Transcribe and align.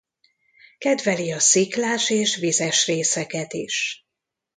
Kedveli 0.77 1.31
a 1.31 1.39
sziklás 1.39 2.09
és 2.09 2.35
vizes 2.35 2.85
részeket 2.85 3.53
is. 3.53 4.05